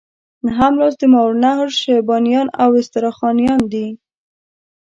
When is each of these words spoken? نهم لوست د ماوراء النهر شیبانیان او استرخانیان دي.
نهم 0.47 0.71
لوست 0.79 0.97
د 0.99 1.03
ماوراء 1.13 1.35
النهر 1.37 1.67
شیبانیان 1.81 2.47
او 2.63 2.69
استرخانیان 2.81 3.61
دي. 3.71 3.87